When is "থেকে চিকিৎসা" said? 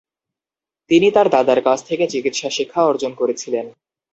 1.87-2.49